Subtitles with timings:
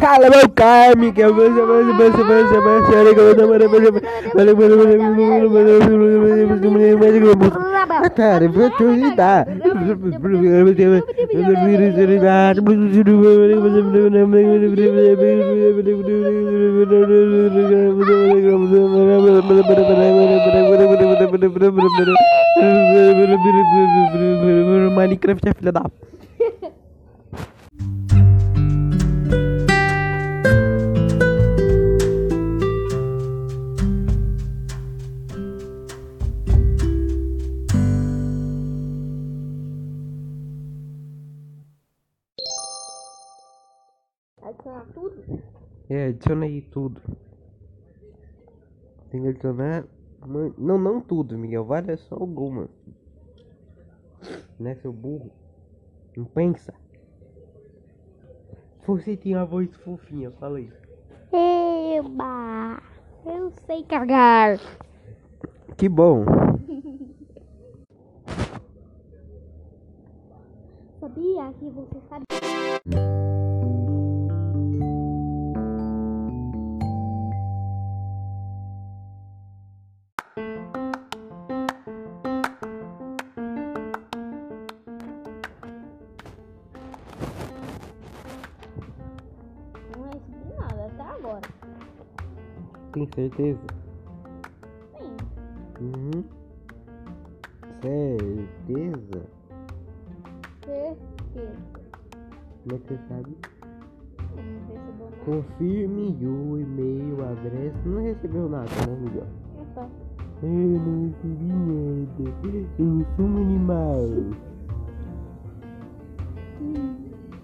[0.00, 0.48] Cala meu.
[24.98, 25.44] Minecraft
[44.48, 45.42] Adicionar tudo?
[45.90, 47.02] É, adiciona aí tudo.
[49.10, 49.84] Tem que adicionar.
[50.56, 51.66] Não, não tudo, Miguel.
[51.66, 52.70] Vale só algumas.
[54.58, 55.30] Né, seu burro?
[56.16, 56.72] Não pensa.
[58.86, 60.72] Você tem uma voz fofinha, fala aí.
[61.30, 62.82] Eba!
[63.26, 64.58] Eu sei cagar.
[65.76, 66.24] Que bom.
[70.98, 72.24] Sabia que você sabe.
[91.38, 91.78] Agora.
[92.92, 93.60] Tem certeza?
[94.98, 95.16] Sim.
[95.80, 96.24] Uhum.
[97.82, 99.26] Certeza?
[100.64, 101.56] Certeza.
[102.62, 103.36] Como é que você sabe?
[105.24, 107.78] Confirme o e-mail, a adressa.
[107.84, 109.26] Não recebeu nada, né, Miguel?
[109.60, 109.90] Então,
[110.42, 112.68] Eu não recebi nada.
[112.78, 114.06] Eu sou um animal.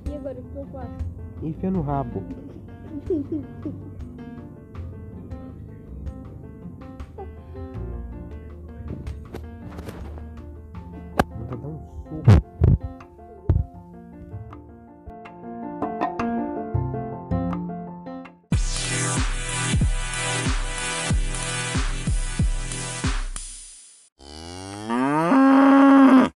[0.07, 0.89] E agora o que eu faço?
[1.43, 2.23] Enfia no rabo.
[3.09, 3.73] 哼哼哼